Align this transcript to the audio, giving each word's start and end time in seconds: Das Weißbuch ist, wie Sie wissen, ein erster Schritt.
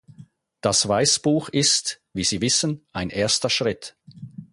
Das 0.61 0.87
Weißbuch 0.87 1.49
ist, 1.49 2.01
wie 2.11 2.23
Sie 2.23 2.41
wissen, 2.41 2.83
ein 2.91 3.11
erster 3.11 3.51
Schritt. 3.51 3.95